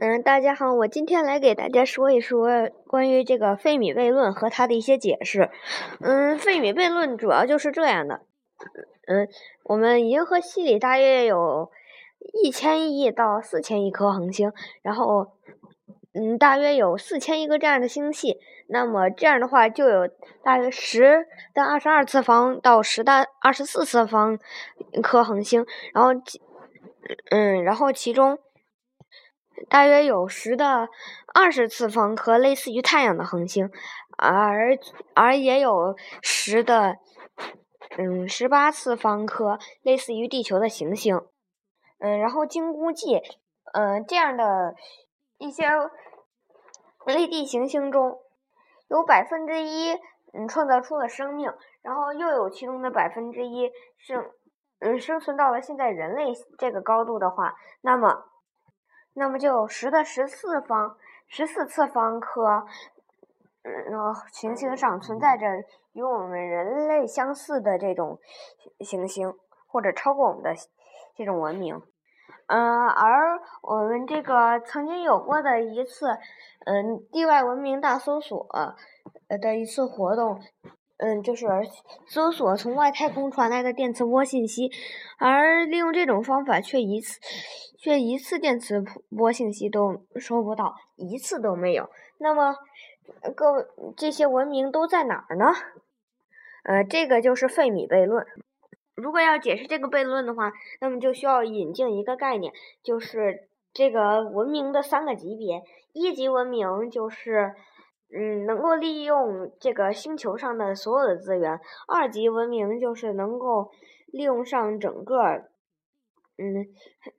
[0.00, 5.50] 嗯，大家好，我今天来给大家说一说关于这个费米悖论和它的一些解释。
[6.00, 8.22] 嗯，费米悖论主要就是这样的。
[9.06, 9.28] 嗯，
[9.62, 11.70] 我们银河系里大约有
[12.42, 14.52] 一千亿到四千亿颗恒星，
[14.82, 15.28] 然后
[16.12, 18.38] 嗯，大约有四千亿个这样的星系。
[18.66, 20.08] 那么这样的话，就有
[20.42, 21.24] 大约十
[21.54, 24.40] 的二十二次方到十的二十四次方
[25.04, 26.10] 颗恒星，然后
[27.30, 28.40] 嗯，然后其中。
[29.68, 30.88] 大约有十的
[31.32, 33.70] 二十次方颗类似于太阳的恒星，
[34.16, 34.76] 而
[35.14, 36.96] 而也有十的
[37.96, 41.20] 嗯十八次方颗类似于地球的行星。
[41.98, 43.22] 嗯，然后经估计，
[43.72, 44.74] 嗯这样的
[45.38, 45.64] 一些
[47.06, 48.18] 类地行星中
[48.88, 49.92] 有百分之一
[50.32, 54.30] 嗯创造出了生命，然后又有其中的百分之一生
[54.80, 58.24] 嗯生存到了现在人类这个高度的话，那么。
[59.14, 60.96] 那么就十的十四方
[61.26, 62.66] 十四次方颗，
[63.62, 65.46] 嗯，行星上存在着
[65.92, 68.18] 与我们人类相似的这种
[68.80, 69.32] 行星，
[69.66, 70.54] 或者超过我们的
[71.16, 71.80] 这种文明。
[72.46, 76.18] 嗯，而我们这个曾经有过的一次，
[76.66, 78.46] 嗯，地外文明大搜索
[79.40, 80.40] 的一次活动。
[80.96, 81.46] 嗯，就是
[82.06, 84.70] 搜索从外太空传来的电磁波信息，
[85.18, 87.18] 而利用这种方法却一次
[87.76, 91.90] 却一次电磁波信息都收不到，一次都没有。
[92.18, 92.54] 那么，
[93.34, 93.64] 各位
[93.96, 95.52] 这些文明都在哪儿呢？
[96.62, 98.24] 呃，这个就是费米悖论。
[98.94, 102.52] 如果要解释这个悖论的话，那么就需要引进一个概念，
[102.84, 105.64] 就是这个文明的三个级别。
[105.92, 107.56] 一级文明就是。
[108.16, 111.58] 嗯，能够利用这个星球上的所有的资源。
[111.88, 113.72] 二级文明就是能够
[114.06, 115.20] 利用上整个，
[116.38, 116.68] 嗯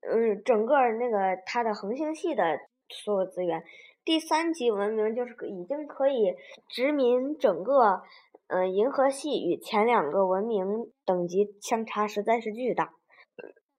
[0.00, 3.62] 嗯，整个那个它的恒星系的所有资源。
[4.04, 6.34] 第三级文明就是已经可以
[6.68, 8.02] 殖民整个，
[8.48, 12.94] 嗯，银河系与前两个文明等级相差实在是巨大。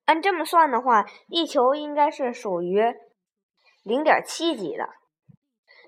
[0.05, 2.81] 按这么算的话，地球应该是属于
[3.83, 5.00] 零点七级的。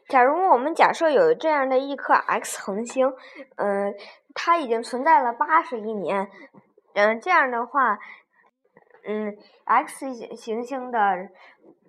[0.09, 3.11] 假如我们假设有这样的一颗 X 恒星，
[3.55, 3.93] 嗯，
[4.35, 6.29] 它已经存在了八十亿年，
[6.93, 7.97] 嗯，这样的话，
[9.07, 10.99] 嗯，X 行星的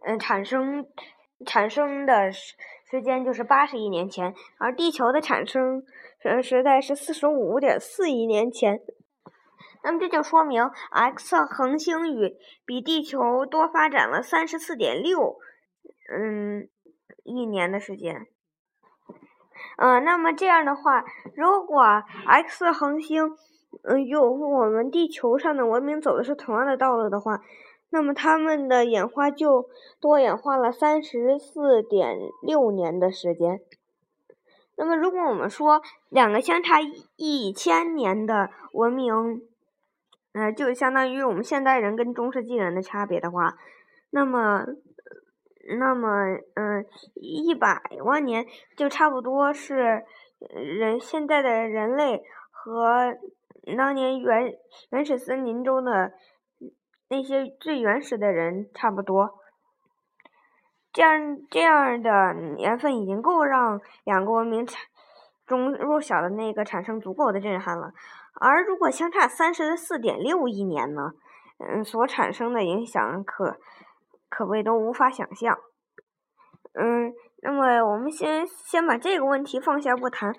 [0.06, 0.86] 嗯产生
[1.44, 2.54] 产生的时
[2.88, 5.82] 时间就是八十亿年前，而地球的产生
[6.22, 8.80] 时时代是四十五点四亿年前，
[9.82, 15.36] 那么这就说明 X 恒星与比地球多发展了三十四点六，
[16.16, 16.68] 嗯。
[17.24, 18.26] 一年的时间，
[19.78, 21.04] 嗯，那么这样的话，
[21.34, 21.82] 如果
[22.26, 23.34] X 恒星，
[23.82, 27.40] 嗯，与我们地球上的文明走的是同样的道路的话，
[27.88, 29.70] 那么它们的演化就
[30.00, 33.60] 多演化了三十四点六年的时间。
[34.76, 35.80] 那么，如果我们说
[36.10, 36.80] 两个相差
[37.16, 39.40] 一千年的文明，
[40.34, 43.54] 嗯，就相当于我们现代人跟中世纪人的差别的话，
[44.10, 44.66] 那么。
[45.78, 46.08] 那么，
[46.54, 48.44] 嗯，一百万年
[48.76, 50.04] 就差不多是
[50.50, 53.16] 人现在的人类和
[53.76, 54.52] 当年原
[54.90, 56.12] 原始森林中的
[57.08, 59.38] 那些最原始的人差不多。
[60.92, 64.80] 这样这样的年份已经够让两个文明产
[65.46, 67.92] 中弱小的那个产生足够的震撼了。
[68.40, 71.12] 而如果相差三十四点六亿年呢？
[71.58, 73.56] 嗯，所产生的影响可。
[74.34, 75.56] 可谓都无法想象。
[76.72, 80.34] 嗯，那么我们先先把这个问题放下不谈，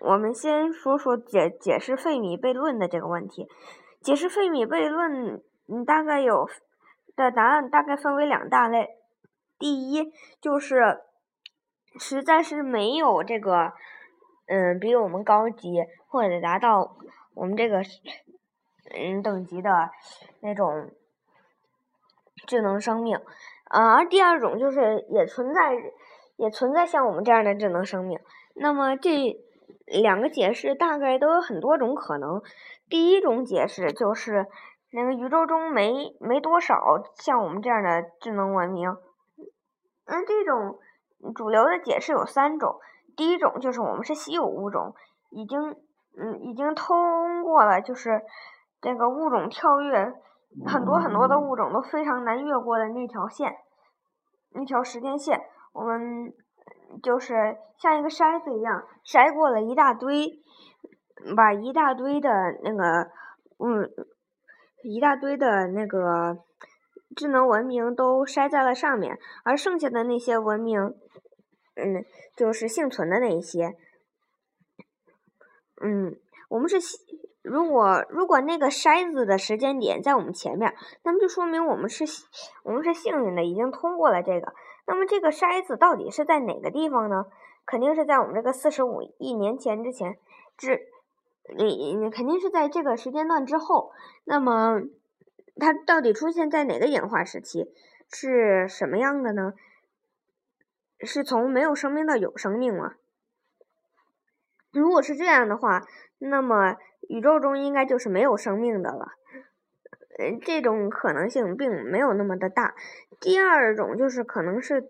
[0.00, 3.46] 我们先说说解解释费米悖论的这个问题。
[4.00, 6.48] 解释费米悖论，嗯，大概有
[7.14, 8.88] 的答案大概分为两大类。
[9.58, 11.02] 第一就是
[11.98, 13.74] 实在是没有这个，
[14.46, 16.96] 嗯，比我们高级或者达到
[17.34, 17.82] 我们这个
[18.96, 19.90] 嗯等级的
[20.40, 20.90] 那种。
[22.46, 23.16] 智能生命，
[23.64, 25.72] 啊，而第二种就是也存在，
[26.36, 28.18] 也存在像我们这样的智能生命。
[28.54, 29.40] 那么这
[29.86, 32.42] 两个解释大概都有很多种可能。
[32.88, 34.46] 第一种解释就是
[34.92, 38.96] 那个宇宙中没没多少像我们这样的智能文明。
[40.06, 40.78] 那这种
[41.34, 42.78] 主流的解释有三种。
[43.16, 44.94] 第一种就是我们是稀有物种，
[45.30, 45.76] 已经
[46.18, 48.22] 嗯已经通过了就是
[48.82, 50.12] 这个物种跳跃。
[50.66, 53.56] 很多很多的物种都非常难越过的那条线，
[54.50, 55.40] 那条时间线，
[55.72, 56.32] 我们
[57.02, 60.42] 就是像一个筛子一样筛过了一大堆，
[61.36, 62.30] 把一大堆的
[62.62, 63.10] 那个，
[63.58, 63.90] 嗯，
[64.84, 66.38] 一大堆的那个
[67.16, 70.80] 智能文明都筛在了上面，而剩下的那些文明，
[71.74, 72.04] 嗯，
[72.36, 73.72] 就是幸存的那一些。
[75.82, 76.16] 嗯，
[76.48, 76.76] 我们是
[77.44, 82.04] 如果如果那个筛子的时间点在我们前面，那么就说明我们是
[82.62, 84.54] 我们是幸运的，已经通过了这个。
[84.86, 87.26] 那么这个筛子到底是在哪个地方呢？
[87.66, 90.16] 肯定是在我们这个四十五亿年前之前，
[90.56, 90.88] 之
[91.54, 93.92] 你你肯定是在这个时间段之后。
[94.24, 94.80] 那么
[95.60, 97.70] 它到底出现在哪个演化时期？
[98.10, 99.52] 是什么样的呢？
[101.00, 102.94] 是从没有生命到有生命吗？
[104.72, 105.82] 如果是这样的话，
[106.18, 106.76] 那么
[107.08, 109.12] 宇宙中应该就是没有生命的了。
[110.18, 112.74] 嗯，这种可能性并没有那么的大。
[113.20, 114.88] 第二种就是可能是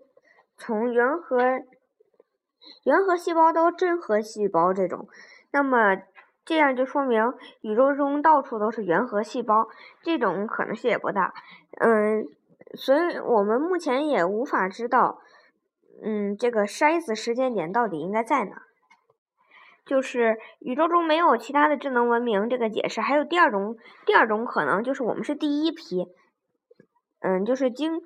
[0.57, 1.39] 从原核、
[2.85, 5.09] 原核细胞到真核细胞这种，
[5.51, 5.97] 那么
[6.45, 7.33] 这样就说明
[7.63, 9.69] 宇宙中到处都是原核细胞，
[10.03, 11.33] 这种可能性也不大。
[11.79, 12.27] 嗯，
[12.75, 15.23] 所以我们目前也无法知道，
[16.03, 18.63] 嗯，这个筛子时间点到底应该在哪。
[19.87, 23.77] 就是宇宙中没有其他的智能文明这个解释，还有第二种
[24.07, 26.07] 第二种可能就是我们是第一批，
[27.21, 28.01] 嗯，就是经，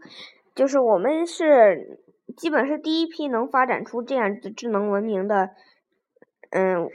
[0.57, 2.01] 就是我们是
[2.37, 5.51] 基本是第一批能发展出这样的智能文明的，
[6.51, 6.89] 嗯，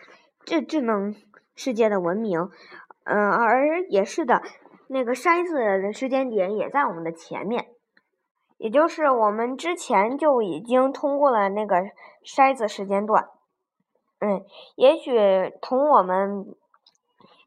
[0.43, 1.15] 这智能
[1.55, 2.49] 世界的文明，
[3.05, 4.41] 嗯，而也是的，
[4.89, 7.67] 那个筛子的时间点也在我们的前面，
[8.57, 11.77] 也就是我们之前就已经通过了那个
[12.25, 13.29] 筛子时间段。
[14.25, 14.45] 嗯，
[14.77, 15.11] 也许
[15.61, 16.45] 同我们，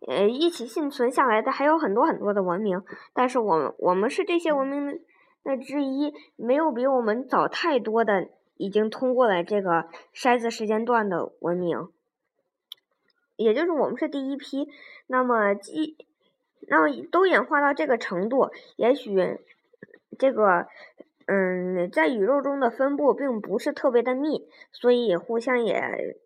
[0.07, 2.83] 呃，一起幸存下来的还有很多很多的文明，
[3.15, 5.01] 但是我们我们是这些文明
[5.43, 8.29] 的之一，没有比我们早太多的
[8.59, 11.89] 已经通过了这个筛子时间段的文明，
[13.37, 14.69] 也就是我们是第一批。
[15.07, 15.97] 那么，一，
[16.69, 19.39] 那么都演化到这个程度，也许
[20.19, 20.67] 这个，
[21.25, 26.19] 嗯，在宇宙中的分布并不是特别的密，所以互相也。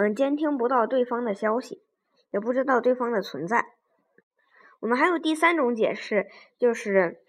[0.00, 1.82] 嗯，监听不到对方的消息，
[2.30, 3.64] 也不知道对方的存在。
[4.78, 7.20] 我们还有第三种解释，就是，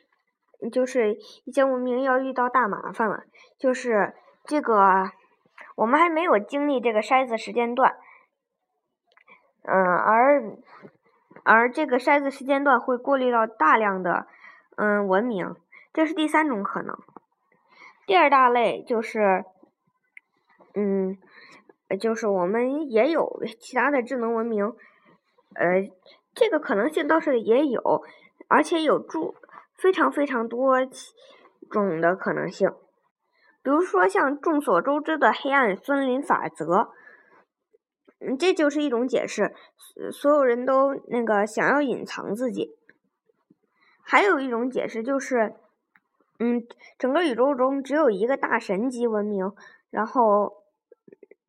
[0.71, 3.23] 就是一些文明要遇到大麻烦了，
[3.57, 4.13] 就是
[4.43, 5.09] 这个
[5.77, 7.97] 我们还没有经历这个筛子时间段，
[9.63, 10.43] 嗯，而
[11.43, 14.27] 而这个筛子时间段会过滤到大量的
[14.75, 15.55] 嗯文明，
[15.91, 16.95] 这是第三种可能。
[18.05, 19.43] 第二大类就是，
[20.75, 21.17] 嗯。
[21.97, 24.63] 就是我们也有 其他的智能文明，
[25.55, 25.89] 呃，
[26.35, 28.03] 这个可能性倒是也有，
[28.47, 29.33] 而且有诸
[29.75, 30.77] 非常非常多
[31.71, 32.69] 种的可能性。
[33.63, 36.91] 比如说像众所周知的黑暗森林法则，
[38.19, 39.55] 嗯，这就是一种解释，
[40.11, 42.77] 所有人都那个想要隐藏自己。
[44.03, 45.55] 还有一种解释就是，
[46.39, 46.63] 嗯，
[46.97, 49.51] 整个宇宙中只有一个大神级文明，
[49.89, 50.58] 然后。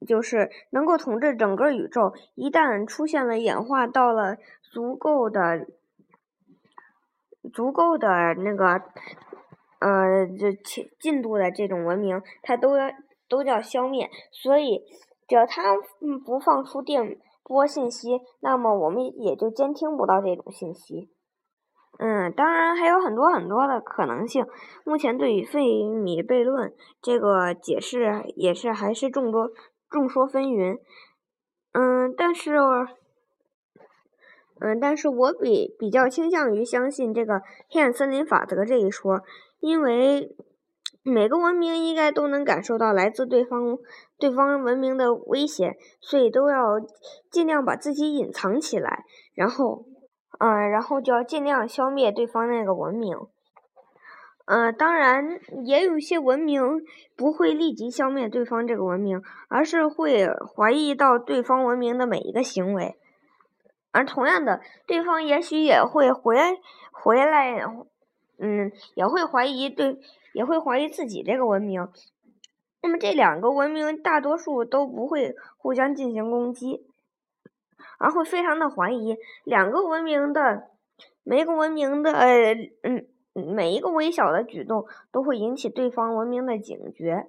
[0.07, 2.13] 就是能够统治整个宇宙。
[2.35, 4.37] 一旦出现了演化到了
[4.73, 5.67] 足够的、
[7.53, 8.83] 足够的那个
[9.81, 12.91] 呃这进进度的这种文明，它都要
[13.29, 14.09] 都叫消灭。
[14.31, 14.83] 所以，
[15.29, 15.75] 只要它
[16.25, 21.11] 不放出电波信息，那么我们也就监听不到这种信息。
[21.99, 24.47] 嗯，当然还有很多很多的可能性。
[24.85, 26.73] 目前对于费米悖论
[27.03, 29.51] 这个解释也是还是众多。
[29.91, 30.79] 众说纷纭，
[31.73, 32.57] 嗯，但是，
[34.61, 39.23] 嗯，但是我比比较倾向于相信这个黑暗森林法则这一说，
[39.59, 40.35] 因为
[41.03, 43.79] 每个文明应该都能感受到来自对方
[44.19, 46.79] 对方文明的威胁，所以都要
[47.31, 49.05] 尽量把自己隐藏起来，
[49.35, 49.87] 然后，
[50.39, 53.17] 嗯，然后就要尽量消灭对方那个文明。
[54.51, 56.61] 呃，当然，也有一些文明
[57.15, 62.97] 不会立即消灭对方这个文明，而是会怀疑到对方文明的每一个行为。
[63.93, 66.37] 而同样的，对方也许也会回
[66.91, 67.65] 回来，
[68.41, 70.01] 嗯，也会怀疑对，
[70.33, 71.87] 也会怀疑自己这个文明。
[72.83, 76.85] 那么这两个文明大多数都不会互相进行攻击，
[78.01, 80.71] 而会非常的怀疑两个文明的
[81.23, 82.53] 每个文明的，呃，
[82.83, 83.07] 嗯。
[83.33, 87.27] 每一个微小的举动都会引起对方文明的警觉。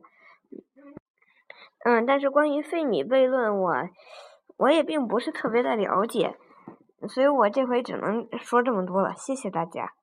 [1.84, 3.74] 嗯，但是关于费米悖论，我
[4.58, 6.36] 我也并不是特别的了解，
[7.08, 9.14] 所以我这回只能说这么多了。
[9.16, 9.94] 谢谢大家。